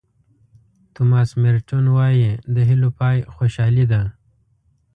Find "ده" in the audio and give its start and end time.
3.91-4.01